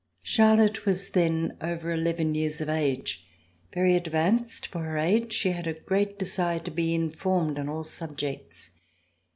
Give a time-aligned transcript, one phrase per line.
[0.23, 3.23] Charlotte was then over eleven years of age.
[3.71, 7.83] Very advanced for her age, she had a great desire to be informed on all
[7.83, 8.71] subjects.